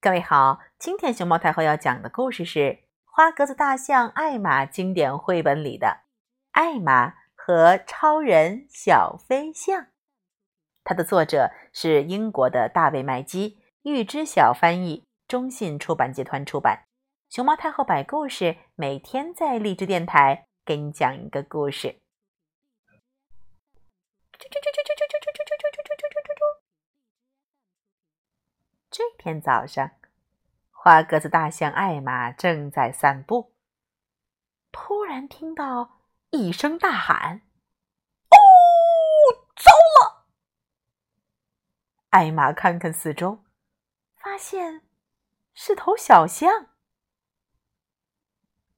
[0.00, 2.60] 各位好，今天熊猫太后要讲的故事是
[3.04, 5.86] 《花格子大象艾玛》经典绘本里的
[6.52, 9.82] 《艾玛和超人小飞象》。
[10.84, 16.84] 它的作者是英国的大卫·麦基，玉知晓翻译，中信出版集团出版。
[17.28, 21.98] 熊猫太后摆故事，每天在励志电台给你讲一个故事。
[24.38, 24.48] 这
[28.90, 29.90] 这天早上，
[30.70, 33.52] 花格子大象艾玛正在散步，
[34.72, 37.42] 突然听到一声大喊
[38.32, 38.36] ：“哦，
[39.54, 40.26] 糟了！”
[42.08, 43.44] 艾玛看看四周，
[44.16, 44.80] 发现
[45.52, 46.68] 是头小象。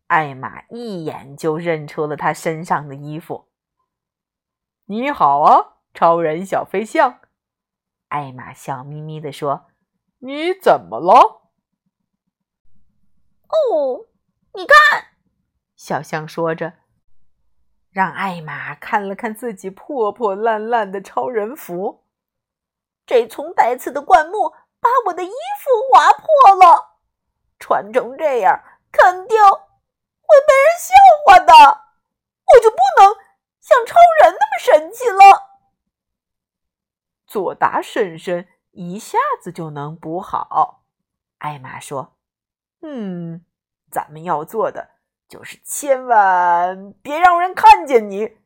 [0.08, 3.48] 艾玛一眼就认出了他身上的衣服。
[4.86, 7.20] “你好啊，超人小飞象！”
[8.10, 9.69] 艾玛笑眯眯地说。
[10.22, 11.40] 你怎么了？
[13.48, 14.06] 哦，
[14.52, 15.06] 你看，
[15.74, 16.74] 小象说着，
[17.90, 22.04] 让艾玛看了看自己破破烂烂的超人服。
[23.06, 26.98] 这丛带刺的灌木把我的衣服划破了，
[27.58, 28.62] 穿成这样
[28.92, 30.94] 肯定会被人笑
[31.26, 31.54] 话的。
[32.52, 33.16] 我就不能
[33.58, 35.58] 像超人那么神气了。
[37.26, 38.46] 左达婶婶。
[38.72, 40.84] 一下子就能补好，
[41.38, 42.16] 艾玛说
[42.82, 43.44] ：“嗯，
[43.90, 44.90] 咱们要做的
[45.28, 48.38] 就是千万别让人看见你。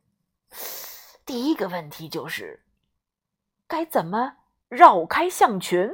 [1.25, 2.65] 第一个问题就是
[3.67, 5.91] 该怎么绕开象群。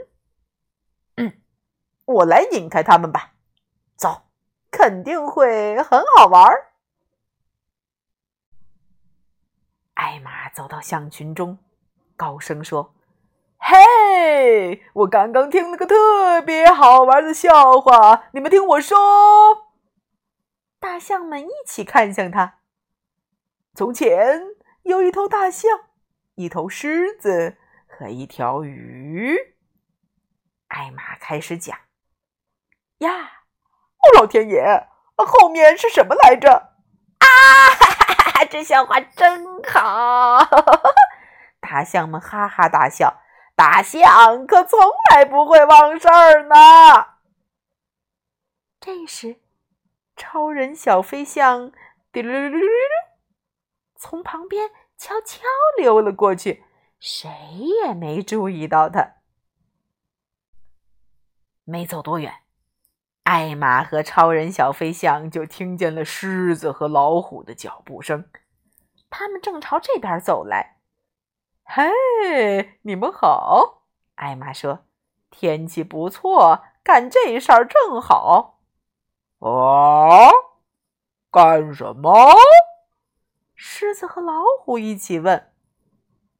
[1.16, 1.42] 嗯，
[2.06, 3.34] 我来引开他们吧。
[3.96, 4.24] 走，
[4.72, 6.50] 肯定会很好玩。”
[9.96, 11.60] 艾玛走到象群中，
[12.16, 12.96] 高声说。
[13.64, 18.98] 嘿，我刚刚听了个特别好玩的笑话，你们听我说。
[20.80, 22.56] 大象们一起看向他。
[23.76, 24.42] 从前
[24.82, 25.70] 有一头大象，
[26.34, 27.58] 一头狮子
[27.88, 29.38] 和一条鱼。
[30.70, 31.78] 艾玛开始讲
[33.00, 36.74] ：“呀，哦，老天爷，后面是什么来着？
[37.20, 37.28] 啊，
[37.70, 40.40] 哈哈哈这笑话真好！”
[41.62, 43.22] 大象们哈哈大笑。
[43.62, 44.80] 大象可从
[45.14, 46.56] 来不会忘事儿呢。
[48.80, 49.40] 这时，
[50.16, 51.72] 超人小飞象
[52.12, 52.68] 滴溜溜溜溜
[53.96, 55.44] 从旁边悄悄
[55.78, 56.64] 溜了过去，
[57.00, 57.30] 谁
[57.84, 59.18] 也没注意到他。
[61.64, 62.34] 没走多远，
[63.26, 68.28] 艾玛和超人小飞象就听见了狮子和老虎的脚步声，
[69.12, 70.81] 他们正朝这边走来。
[71.74, 73.84] 嘿，你们好！
[74.16, 74.80] 艾玛说
[75.32, 78.60] ：“天气不错，干这事儿正好。”
[79.40, 80.30] 啊，
[81.32, 82.36] 干什么？
[83.56, 85.54] 狮子和老虎一起问。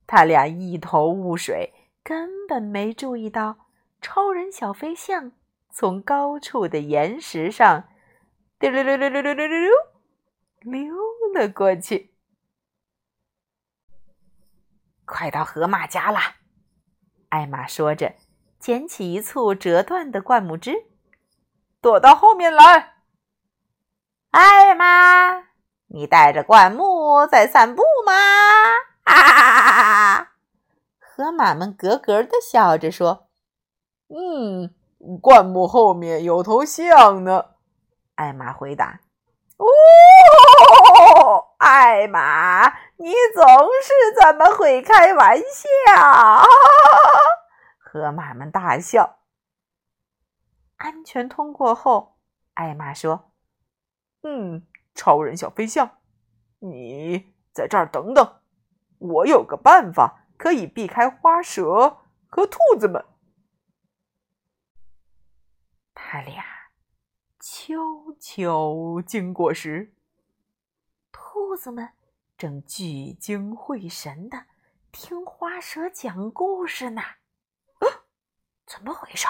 [0.06, 1.72] 他俩一头雾水，
[2.04, 3.56] 根本没注意到
[4.02, 5.32] 超人小飞象
[5.70, 7.86] 从高处的岩石上
[8.60, 9.72] 溜溜溜溜溜溜溜溜
[10.60, 10.94] 溜
[11.34, 12.11] 了过去。
[15.12, 16.20] 快到河马家了，
[17.28, 18.14] 艾玛说着，
[18.60, 20.86] 捡起一簇折断的灌木枝，
[21.82, 22.94] 躲到后面来。
[24.30, 25.44] 艾玛，
[25.88, 28.14] 你带着灌木在散步吗？
[29.04, 30.32] 啊！
[30.98, 33.28] 河马们咯咯的笑着说
[34.08, 34.74] ：“嗯，
[35.20, 37.48] 灌木后面有头象呢。”
[38.16, 39.02] 艾玛回答。
[39.58, 39.68] 哦，
[41.62, 42.68] 艾玛，
[42.98, 43.46] 你总
[43.84, 46.44] 是这么会开玩笑！
[47.78, 49.20] 河马们大笑。
[50.78, 52.18] 安全通过后，
[52.56, 53.32] 艾玛说
[54.24, 56.00] ：“嗯，超人小飞象，
[56.60, 58.42] 你在这儿等等，
[58.98, 63.06] 我有个办法可以避开花蛇和兔子们。”
[65.94, 66.44] 他俩。
[67.44, 67.76] 悄
[68.20, 69.94] 悄经过时，
[71.52, 71.90] 兔子们
[72.38, 74.46] 正聚精会神的
[74.90, 77.02] 听花蛇讲故事呢。
[78.66, 79.28] 怎么回事？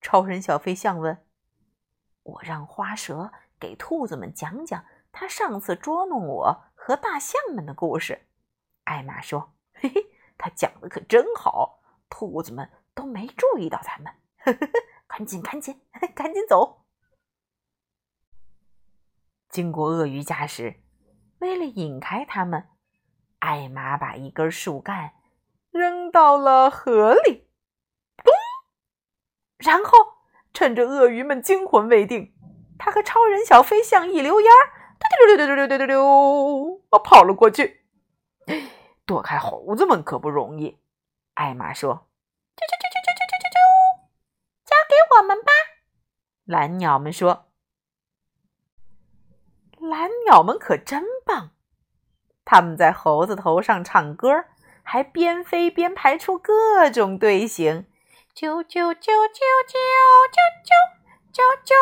[0.00, 1.26] 超人小飞象问。
[2.22, 8.26] 我让花蛇给兔子们讲讲他上次捉弄我和大象们的故事。
[8.84, 10.06] 艾玛说：“嘿嘿，
[10.38, 14.10] 他讲的可真好，兔子们都没注意到咱们。
[15.06, 15.82] 赶紧，赶紧，
[16.14, 16.86] 赶紧走。”
[19.52, 20.80] 经过鳄鱼家时，
[21.38, 22.68] 为了引开他们，
[23.40, 25.12] 艾玛把一根树干
[25.70, 27.48] 扔到了河里，
[28.24, 28.32] 咚！
[29.58, 29.92] 然后
[30.54, 32.34] 趁着鳄鱼们惊魂未定，
[32.78, 34.72] 他和超人小飞象一溜烟儿，
[35.26, 36.04] 溜溜溜溜溜溜溜，
[36.90, 37.84] 我跑了过去。
[39.04, 40.78] 躲开猴子们可不容易，
[41.34, 42.08] 艾玛说
[42.56, 43.58] ：“啾啾啾啾啾啾啾啾，
[44.64, 45.52] 交给我们吧。”
[46.44, 47.52] 蓝鸟们说
[49.78, 51.50] ：“蓝鸟们可真棒，
[52.46, 54.46] 他们在猴子头上唱歌。”
[54.88, 57.86] 还边飞边排出各种队形，
[58.36, 59.74] 啾啾啾啾啾
[60.30, 60.70] 啾啾
[61.34, 61.72] 啾啾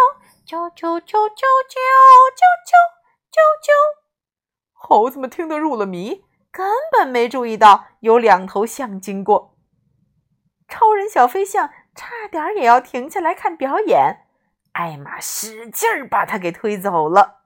[0.47, 2.73] 啾啾啾啾啾
[3.31, 3.73] 啾啾。
[4.73, 9.59] 猴子们听得入了迷，根本没注意到有两头象经过。
[10.67, 14.25] 超人小飞象差点也要停下来看表演，
[14.73, 17.44] 艾玛使劲儿把他给推走了。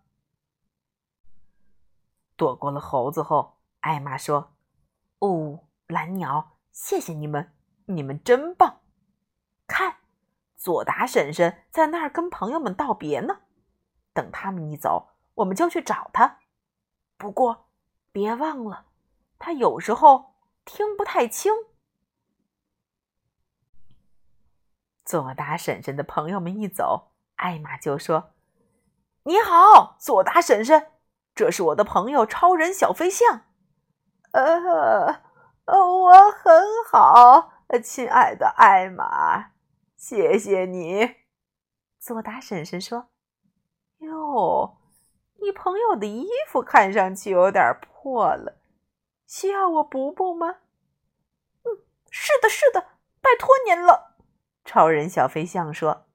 [2.38, 4.54] 躲过了猴子后，艾玛说。
[5.18, 7.52] 哦，蓝鸟，谢谢你们，
[7.86, 8.82] 你们真棒！
[9.66, 9.96] 看，
[10.56, 13.40] 佐达婶婶在那儿跟朋友们道别呢。
[14.12, 16.38] 等他们一走，我们就去找他。
[17.16, 17.68] 不过，
[18.12, 18.86] 别忘了，
[19.40, 21.52] 他有时候听不太清。
[25.04, 28.34] 佐达婶婶的朋友们一走，艾玛就说
[29.24, 30.92] ：“你好，佐达婶婶，
[31.38, 33.42] 这是我的朋友超人小飞象。”
[34.34, 35.22] 呃，
[35.66, 36.52] 我很
[36.90, 39.52] 好，亲爱的艾玛，
[39.94, 41.14] 谢谢你。
[42.00, 43.10] 佐达婶婶说
[43.98, 44.78] ：“哟，
[45.40, 48.58] 你朋友的衣服看上去有点破了，
[49.28, 50.56] 需要我补补吗
[51.62, 51.78] ？”“嗯，
[52.10, 52.80] 是的，是的，
[53.20, 54.16] 拜托您了。”
[54.66, 56.06] 超人小飞象说。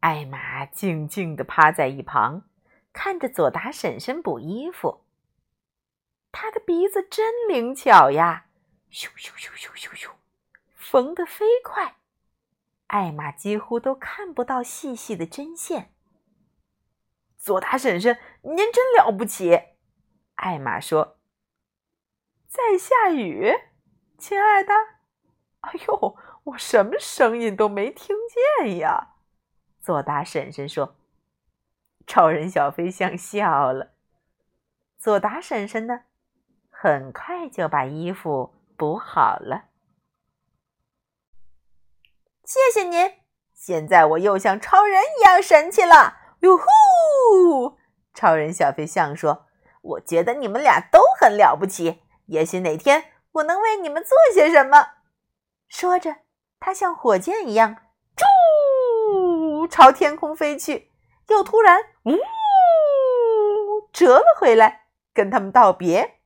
[0.00, 2.42] 艾玛静静地趴在一旁，
[2.96, 5.04] 看着佐达婶婶补衣服。
[6.32, 8.46] 他的鼻子真灵巧呀！
[8.90, 10.10] 咻咻咻咻咻咻，
[10.74, 11.96] 缝得飞快，
[12.86, 15.92] 艾玛几乎都看不到细细的针线。
[17.36, 19.60] 佐达婶婶，您真了不起！
[20.36, 21.18] 艾玛说
[22.48, 23.52] ：“在下雨，
[24.16, 24.72] 亲爱的。”
[25.60, 28.16] 哎呦，我什么声音都没听
[28.64, 29.16] 见呀！
[29.82, 30.96] 佐达婶婶说。
[32.06, 33.92] 超人小飞象笑了。
[34.98, 36.02] 佐达婶婶呢？
[36.70, 39.64] 很快就把衣服补好了。
[42.44, 43.12] 谢谢您！
[43.52, 46.16] 现在我又像超人一样神气了！
[46.40, 47.76] 哟呼！
[48.14, 49.46] 超人小飞象说
[49.82, 54.90] ：“我觉得你们俩都很了不起，也许哪天我能为你们做些什么。”
[55.66, 56.18] 说着，
[56.60, 57.76] 他像火箭一样，
[58.16, 60.92] 啾，朝天空飞去，
[61.28, 62.16] 又突然呜，
[63.92, 66.20] 折了回来，跟他们道别。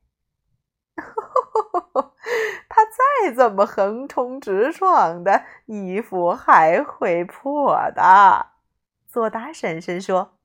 [2.69, 8.47] 他再怎么横冲直撞的，衣服还会破的。
[9.07, 10.37] 佐达婶婶说：“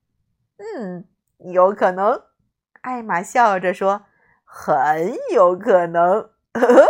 [0.59, 1.09] 嗯，
[1.39, 2.25] 有可能。”
[2.83, 4.07] 艾玛笑着说
[4.45, 6.87] ：“很有可能。”呵呵。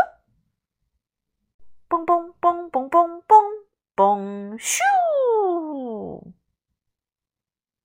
[1.89, 3.65] 嘣嘣嘣嘣嘣嘣
[3.95, 4.81] 嘣，咻！